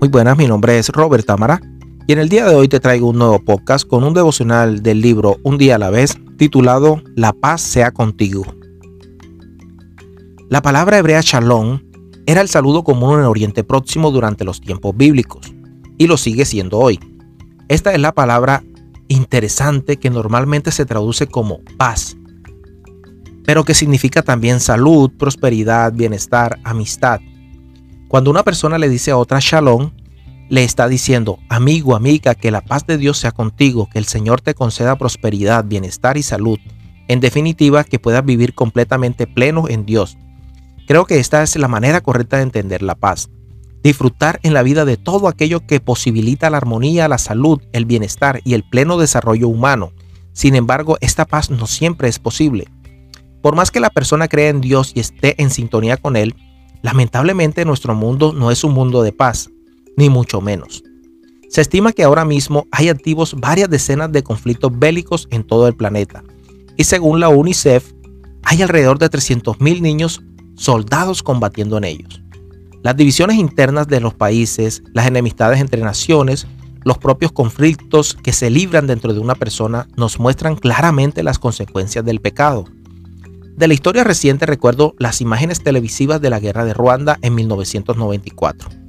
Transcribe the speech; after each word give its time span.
Muy 0.00 0.08
buenas, 0.08 0.38
mi 0.38 0.46
nombre 0.46 0.78
es 0.78 0.88
Robert 0.88 1.26
Tamara 1.26 1.60
y 2.06 2.14
en 2.14 2.20
el 2.20 2.30
día 2.30 2.46
de 2.46 2.54
hoy 2.54 2.68
te 2.68 2.80
traigo 2.80 3.10
un 3.10 3.18
nuevo 3.18 3.38
podcast 3.38 3.86
con 3.86 4.02
un 4.02 4.14
devocional 4.14 4.82
del 4.82 5.02
libro 5.02 5.36
Un 5.42 5.58
día 5.58 5.74
a 5.74 5.78
la 5.78 5.90
vez 5.90 6.16
titulado 6.38 7.02
La 7.16 7.34
paz 7.34 7.60
sea 7.60 7.90
contigo. 7.90 8.46
La 10.48 10.62
palabra 10.62 10.96
hebrea 10.96 11.20
shalom 11.20 11.82
era 12.24 12.40
el 12.40 12.48
saludo 12.48 12.82
común 12.82 13.20
en 13.20 13.26
Oriente 13.26 13.62
Próximo 13.62 14.10
durante 14.10 14.42
los 14.42 14.62
tiempos 14.62 14.96
bíblicos 14.96 15.52
y 15.98 16.06
lo 16.06 16.16
sigue 16.16 16.46
siendo 16.46 16.78
hoy. 16.78 16.98
Esta 17.68 17.92
es 17.92 18.00
la 18.00 18.12
palabra 18.12 18.64
interesante 19.08 19.98
que 19.98 20.08
normalmente 20.08 20.70
se 20.70 20.86
traduce 20.86 21.26
como 21.26 21.60
paz, 21.76 22.16
pero 23.44 23.64
que 23.64 23.74
significa 23.74 24.22
también 24.22 24.60
salud, 24.60 25.10
prosperidad, 25.18 25.92
bienestar, 25.92 26.58
amistad. 26.64 27.20
Cuando 28.10 28.32
una 28.32 28.42
persona 28.42 28.76
le 28.76 28.88
dice 28.88 29.12
a 29.12 29.16
otra 29.16 29.38
shalom, 29.40 29.92
le 30.50 30.64
está 30.64 30.88
diciendo, 30.88 31.38
amigo, 31.48 31.94
amiga, 31.94 32.34
que 32.34 32.50
la 32.50 32.60
paz 32.60 32.84
de 32.84 32.98
Dios 32.98 33.18
sea 33.18 33.30
contigo, 33.30 33.88
que 33.90 34.00
el 34.00 34.04
Señor 34.04 34.40
te 34.40 34.52
conceda 34.52 34.98
prosperidad, 34.98 35.64
bienestar 35.64 36.16
y 36.16 36.24
salud. 36.24 36.58
En 37.06 37.20
definitiva, 37.20 37.84
que 37.84 38.00
puedas 38.00 38.24
vivir 38.24 38.54
completamente 38.54 39.28
pleno 39.28 39.68
en 39.68 39.86
Dios. 39.86 40.18
Creo 40.88 41.06
que 41.06 41.20
esta 41.20 41.44
es 41.44 41.54
la 41.54 41.68
manera 41.68 42.00
correcta 42.00 42.38
de 42.38 42.42
entender 42.42 42.82
la 42.82 42.96
paz. 42.96 43.30
Disfrutar 43.84 44.40
en 44.42 44.52
la 44.52 44.64
vida 44.64 44.84
de 44.84 44.96
todo 44.96 45.28
aquello 45.28 45.64
que 45.66 45.78
posibilita 45.78 46.50
la 46.50 46.56
armonía, 46.56 47.08
la 47.08 47.18
salud, 47.18 47.62
el 47.72 47.84
bienestar 47.86 48.40
y 48.44 48.54
el 48.54 48.68
pleno 48.68 48.98
desarrollo 48.98 49.46
humano. 49.46 49.92
Sin 50.32 50.56
embargo, 50.56 50.98
esta 51.00 51.26
paz 51.26 51.50
no 51.50 51.68
siempre 51.68 52.08
es 52.08 52.18
posible. 52.18 52.66
Por 53.40 53.54
más 53.54 53.70
que 53.70 53.80
la 53.80 53.90
persona 53.90 54.26
crea 54.26 54.48
en 54.48 54.60
Dios 54.60 54.90
y 54.96 55.00
esté 55.00 55.40
en 55.40 55.50
sintonía 55.50 55.96
con 55.96 56.16
Él, 56.16 56.34
Lamentablemente 56.82 57.64
nuestro 57.64 57.94
mundo 57.94 58.32
no 58.32 58.50
es 58.50 58.64
un 58.64 58.72
mundo 58.72 59.02
de 59.02 59.12
paz, 59.12 59.49
ni 59.96 60.08
mucho 60.08 60.40
menos. 60.40 60.82
Se 61.48 61.60
estima 61.60 61.92
que 61.92 62.04
ahora 62.04 62.24
mismo 62.24 62.66
hay 62.70 62.88
activos 62.88 63.34
varias 63.34 63.68
decenas 63.68 64.12
de 64.12 64.22
conflictos 64.22 64.70
bélicos 64.78 65.26
en 65.30 65.42
todo 65.42 65.66
el 65.66 65.74
planeta. 65.74 66.22
Y 66.76 66.84
según 66.84 67.18
la 67.18 67.28
UNICEF, 67.28 67.92
hay 68.44 68.62
alrededor 68.62 68.98
de 68.98 69.10
300.000 69.10 69.80
niños 69.80 70.22
soldados 70.54 71.22
combatiendo 71.22 71.76
en 71.78 71.84
ellos. 71.84 72.22
Las 72.82 72.96
divisiones 72.96 73.36
internas 73.36 73.88
de 73.88 74.00
los 74.00 74.14
países, 74.14 74.82
las 74.94 75.06
enemistades 75.06 75.60
entre 75.60 75.82
naciones, 75.82 76.46
los 76.84 76.98
propios 76.98 77.32
conflictos 77.32 78.14
que 78.14 78.32
se 78.32 78.48
libran 78.48 78.86
dentro 78.86 79.12
de 79.12 79.20
una 79.20 79.34
persona 79.34 79.86
nos 79.96 80.18
muestran 80.18 80.56
claramente 80.56 81.22
las 81.22 81.38
consecuencias 81.38 82.04
del 82.04 82.20
pecado. 82.20 82.64
De 83.56 83.68
la 83.68 83.74
historia 83.74 84.04
reciente 84.04 84.46
recuerdo 84.46 84.94
las 84.98 85.20
imágenes 85.20 85.62
televisivas 85.62 86.20
de 86.20 86.30
la 86.30 86.40
guerra 86.40 86.64
de 86.64 86.72
Ruanda 86.72 87.18
en 87.20 87.34
1994. 87.34 88.79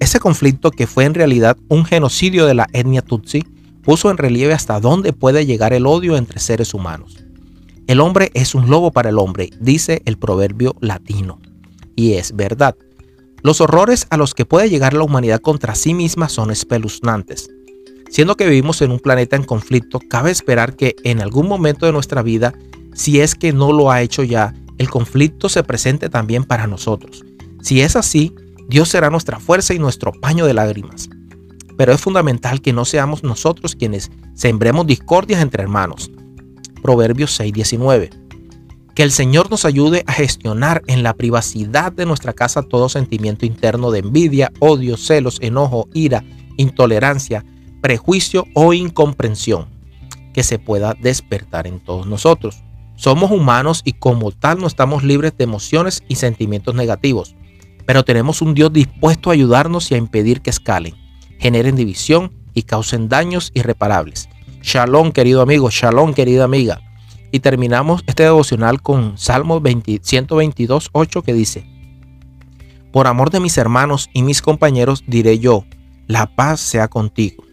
Ese 0.00 0.20
conflicto, 0.20 0.70
que 0.70 0.86
fue 0.86 1.04
en 1.04 1.14
realidad 1.14 1.56
un 1.68 1.84
genocidio 1.84 2.46
de 2.46 2.54
la 2.54 2.68
etnia 2.72 3.02
Tutsi, 3.02 3.44
puso 3.82 4.10
en 4.10 4.18
relieve 4.18 4.52
hasta 4.52 4.80
dónde 4.80 5.12
puede 5.12 5.46
llegar 5.46 5.72
el 5.72 5.86
odio 5.86 6.16
entre 6.16 6.40
seres 6.40 6.74
humanos. 6.74 7.18
El 7.86 8.00
hombre 8.00 8.30
es 8.34 8.54
un 8.54 8.68
lobo 8.68 8.90
para 8.90 9.10
el 9.10 9.18
hombre, 9.18 9.50
dice 9.60 10.02
el 10.04 10.18
proverbio 10.18 10.74
latino. 10.80 11.40
Y 11.94 12.14
es 12.14 12.34
verdad. 12.34 12.76
Los 13.42 13.60
horrores 13.60 14.06
a 14.10 14.16
los 14.16 14.34
que 14.34 14.44
puede 14.44 14.68
llegar 14.68 14.92
la 14.92 15.04
humanidad 15.04 15.40
contra 15.40 15.74
sí 15.74 15.94
misma 15.94 16.28
son 16.28 16.50
espeluznantes. 16.50 17.48
Siendo 18.10 18.36
que 18.36 18.46
vivimos 18.46 18.82
en 18.82 18.90
un 18.90 18.98
planeta 18.98 19.36
en 19.36 19.44
conflicto, 19.44 20.00
cabe 20.00 20.30
esperar 20.30 20.74
que 20.74 20.96
en 21.04 21.20
algún 21.20 21.48
momento 21.48 21.86
de 21.86 21.92
nuestra 21.92 22.22
vida 22.22 22.54
si 22.96 23.20
es 23.20 23.34
que 23.34 23.52
no 23.52 23.72
lo 23.72 23.90
ha 23.90 24.00
hecho 24.00 24.22
ya, 24.22 24.54
el 24.78 24.88
conflicto 24.88 25.50
se 25.50 25.62
presente 25.62 26.08
también 26.08 26.44
para 26.44 26.66
nosotros. 26.66 27.24
Si 27.60 27.82
es 27.82 27.94
así, 27.94 28.34
Dios 28.68 28.88
será 28.88 29.10
nuestra 29.10 29.38
fuerza 29.38 29.74
y 29.74 29.78
nuestro 29.78 30.12
paño 30.12 30.46
de 30.46 30.54
lágrimas. 30.54 31.08
Pero 31.76 31.92
es 31.92 32.00
fundamental 32.00 32.60
que 32.60 32.72
no 32.72 32.84
seamos 32.84 33.22
nosotros 33.22 33.76
quienes 33.76 34.10
sembremos 34.34 34.86
discordias 34.86 35.40
entre 35.40 35.62
hermanos. 35.62 36.10
Proverbios 36.82 37.38
6:19. 37.38 38.10
Que 38.94 39.02
el 39.02 39.12
Señor 39.12 39.50
nos 39.50 39.64
ayude 39.66 40.04
a 40.06 40.12
gestionar 40.12 40.82
en 40.86 41.02
la 41.02 41.14
privacidad 41.14 41.92
de 41.92 42.06
nuestra 42.06 42.32
casa 42.32 42.62
todo 42.62 42.88
sentimiento 42.88 43.44
interno 43.44 43.90
de 43.90 43.98
envidia, 43.98 44.52
odio, 44.58 44.96
celos, 44.96 45.38
enojo, 45.42 45.88
ira, 45.92 46.24
intolerancia, 46.56 47.44
prejuicio 47.82 48.46
o 48.54 48.72
incomprensión 48.72 49.66
que 50.32 50.42
se 50.42 50.58
pueda 50.58 50.94
despertar 50.94 51.66
en 51.66 51.78
todos 51.78 52.06
nosotros. 52.06 52.62
Somos 52.96 53.30
humanos 53.30 53.82
y 53.84 53.92
como 53.92 54.32
tal 54.32 54.58
no 54.58 54.66
estamos 54.66 55.04
libres 55.04 55.36
de 55.36 55.44
emociones 55.44 56.02
y 56.08 56.16
sentimientos 56.16 56.74
negativos, 56.74 57.36
pero 57.86 58.04
tenemos 58.04 58.42
un 58.42 58.54
Dios 58.54 58.72
dispuesto 58.72 59.30
a 59.30 59.34
ayudarnos 59.34 59.90
y 59.90 59.94
a 59.94 59.98
impedir 59.98 60.42
que 60.42 60.50
escalen, 60.50 60.94
generen 61.38 61.76
división 61.76 62.32
y 62.52 62.62
causen 62.62 63.08
daños 63.08 63.52
irreparables. 63.54 64.28
Shalom, 64.62 65.12
querido 65.12 65.42
amigo, 65.42 65.70
shalom, 65.70 66.12
querida 66.12 66.44
amiga. 66.44 66.80
Y 67.30 67.40
terminamos 67.40 68.02
este 68.06 68.24
devocional 68.24 68.82
con 68.82 69.16
Salmo 69.16 69.62
122, 69.62 70.90
8 70.92 71.22
que 71.22 71.32
dice, 71.32 71.66
Por 72.92 73.06
amor 73.06 73.30
de 73.30 73.40
mis 73.40 73.56
hermanos 73.58 74.10
y 74.12 74.22
mis 74.22 74.42
compañeros 74.42 75.04
diré 75.06 75.38
yo, 75.38 75.64
la 76.08 76.26
paz 76.26 76.60
sea 76.60 76.88
contigo. 76.88 77.44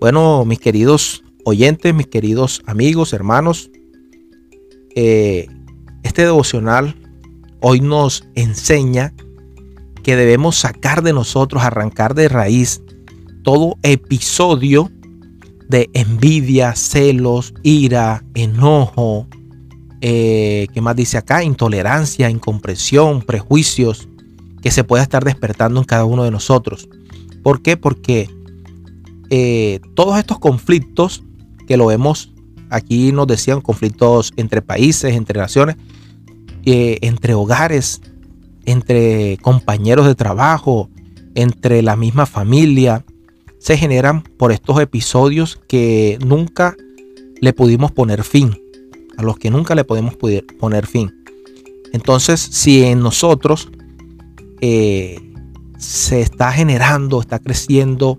Bueno, 0.00 0.44
mis 0.44 0.58
queridos 0.58 1.22
oyentes, 1.44 1.94
mis 1.94 2.08
queridos 2.08 2.62
amigos, 2.66 3.12
hermanos, 3.12 3.70
eh, 4.94 5.46
este 6.02 6.22
devocional 6.22 6.94
hoy 7.60 7.80
nos 7.80 8.24
enseña 8.34 9.14
que 10.04 10.14
debemos 10.14 10.56
sacar 10.56 11.02
de 11.02 11.12
nosotros, 11.12 11.64
arrancar 11.64 12.14
de 12.14 12.28
raíz 12.28 12.80
todo 13.42 13.76
episodio 13.82 14.90
de 15.68 15.90
envidia, 15.94 16.76
celos, 16.76 17.52
ira, 17.62 18.22
enojo, 18.34 19.26
eh, 20.00 20.68
¿qué 20.72 20.80
más 20.80 20.94
dice 20.94 21.18
acá? 21.18 21.42
Intolerancia, 21.42 22.30
incompresión, 22.30 23.22
prejuicios 23.22 24.08
que 24.62 24.70
se 24.70 24.84
pueda 24.84 25.02
estar 25.02 25.24
despertando 25.24 25.80
en 25.80 25.86
cada 25.86 26.04
uno 26.04 26.22
de 26.22 26.30
nosotros. 26.30 26.88
¿Por 27.42 27.62
qué? 27.62 27.76
Porque 27.76 28.28
eh, 29.30 29.80
todos 29.94 30.18
estos 30.18 30.38
conflictos 30.38 31.24
que 31.66 31.76
lo 31.76 31.90
hemos 31.90 32.34
Aquí 32.74 33.12
nos 33.12 33.28
decían 33.28 33.60
conflictos 33.60 34.32
entre 34.36 34.60
países, 34.60 35.14
entre 35.14 35.38
naciones, 35.38 35.76
eh, 36.64 36.98
entre 37.02 37.34
hogares, 37.34 38.00
entre 38.66 39.38
compañeros 39.42 40.06
de 40.06 40.14
trabajo, 40.14 40.88
entre 41.34 41.82
la 41.82 41.96
misma 41.96 42.26
familia. 42.26 43.04
Se 43.58 43.76
generan 43.76 44.22
por 44.22 44.52
estos 44.52 44.80
episodios 44.80 45.60
que 45.68 46.18
nunca 46.24 46.76
le 47.40 47.52
pudimos 47.52 47.92
poner 47.92 48.24
fin, 48.24 48.58
a 49.16 49.22
los 49.22 49.38
que 49.38 49.50
nunca 49.50 49.74
le 49.74 49.84
podemos 49.84 50.14
poner 50.16 50.86
fin. 50.86 51.12
Entonces, 51.92 52.40
si 52.40 52.82
en 52.84 53.00
nosotros 53.00 53.70
eh, 54.60 55.20
se 55.78 56.20
está 56.20 56.52
generando, 56.52 57.20
está 57.20 57.38
creciendo 57.38 58.18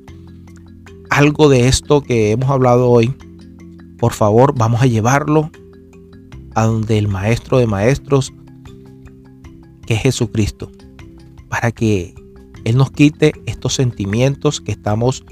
algo 1.09 1.49
de 1.49 1.67
esto 1.67 2.01
que 2.01 2.31
hemos 2.31 2.49
hablado 2.49 2.89
hoy, 2.89 3.13
por 3.97 4.13
favor, 4.13 4.53
vamos 4.55 4.81
a 4.81 4.85
llevarlo 4.85 5.49
a 6.53 6.65
donde 6.65 6.97
el 6.97 7.07
Maestro 7.07 7.57
de 7.57 7.67
Maestros, 7.67 8.33
que 9.85 9.95
es 9.95 10.01
Jesucristo, 10.01 10.71
para 11.49 11.71
que 11.71 12.15
Él 12.63 12.77
nos 12.77 12.91
quite 12.91 13.33
estos 13.45 13.75
sentimientos 13.75 14.61
que 14.61 14.71
estamos 14.71 15.23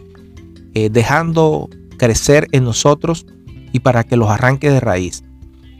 eh, 0.73 0.89
dejando 0.89 1.69
crecer 1.97 2.47
en 2.51 2.63
nosotros 2.63 3.25
y 3.71 3.79
para 3.79 4.03
que 4.03 4.17
los 4.17 4.29
arranque 4.29 4.69
de 4.69 4.79
raíz 4.79 5.23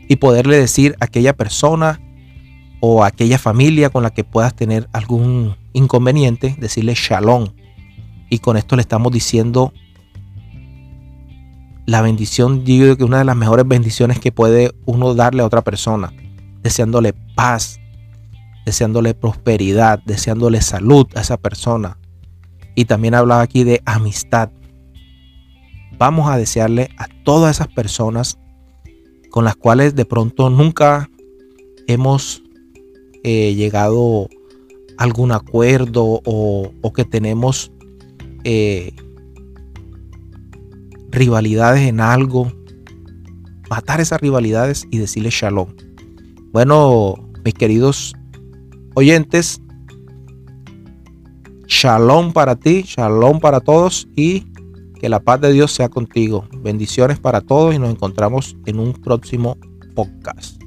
y 0.08 0.16
poderle 0.16 0.58
decir 0.58 0.94
a 1.00 1.06
aquella 1.06 1.34
persona 1.36 2.00
o 2.80 3.02
a 3.02 3.08
aquella 3.08 3.38
familia 3.38 3.90
con 3.90 4.02
la 4.02 4.10
que 4.10 4.24
puedas 4.24 4.54
tener 4.54 4.88
algún 4.92 5.56
inconveniente, 5.72 6.54
decirle 6.58 6.94
shalom. 6.94 7.48
Y 8.28 8.38
con 8.38 8.56
esto 8.56 8.76
le 8.76 8.82
estamos 8.82 9.12
diciendo 9.12 9.72
la 11.86 12.02
bendición, 12.02 12.64
digo 12.64 12.96
que 12.96 13.04
una 13.04 13.18
de 13.18 13.24
las 13.24 13.36
mejores 13.36 13.66
bendiciones 13.66 14.18
que 14.18 14.32
puede 14.32 14.72
uno 14.86 15.14
darle 15.14 15.42
a 15.42 15.46
otra 15.46 15.62
persona, 15.62 16.12
deseándole 16.62 17.14
paz, 17.34 17.78
deseándole 18.64 19.14
prosperidad, 19.14 20.00
deseándole 20.04 20.60
salud 20.60 21.06
a 21.14 21.20
esa 21.20 21.36
persona. 21.36 21.98
Y 22.74 22.86
también 22.86 23.14
hablaba 23.14 23.42
aquí 23.42 23.64
de 23.64 23.82
amistad. 23.84 24.50
Vamos 25.98 26.28
a 26.28 26.36
desearle 26.36 26.90
a 26.98 27.06
todas 27.24 27.56
esas 27.56 27.68
personas 27.68 28.38
con 29.30 29.44
las 29.44 29.56
cuales 29.56 29.94
de 29.94 30.04
pronto 30.04 30.50
nunca 30.50 31.08
hemos 31.86 32.42
eh, 33.22 33.54
llegado 33.54 34.28
a 34.98 35.04
algún 35.04 35.32
acuerdo 35.32 36.20
o, 36.24 36.92
que 36.94 37.04
tenemos 37.04 37.72
eh, 38.44 38.92
rivalidades 41.10 41.88
en 41.88 42.00
algo, 42.00 42.52
matar 43.68 44.00
esas 44.00 44.20
rivalidades 44.20 44.86
y 44.90 44.98
decirle 44.98 45.30
shalom. 45.30 45.74
Bueno, 46.52 47.16
mis 47.44 47.54
queridos 47.54 48.14
oyentes, 48.94 49.60
Shalom 51.66 52.32
para 52.32 52.56
ti, 52.56 52.82
shalom 52.82 53.40
para 53.40 53.60
todos 53.60 54.06
y 54.14 54.46
que 55.00 55.08
la 55.08 55.20
paz 55.20 55.40
de 55.40 55.52
Dios 55.52 55.72
sea 55.72 55.88
contigo. 55.88 56.46
Bendiciones 56.62 57.18
para 57.18 57.40
todos 57.40 57.74
y 57.74 57.78
nos 57.78 57.90
encontramos 57.90 58.56
en 58.66 58.78
un 58.78 58.92
próximo 58.92 59.56
podcast. 59.94 60.63